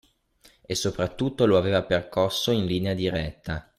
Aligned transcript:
E 0.65 0.73
soprattutto 0.73 1.45
lo 1.45 1.59
aveva 1.59 1.83
percosso 1.83 2.49
in 2.49 2.65
linea 2.65 2.95
diretta 2.95 3.69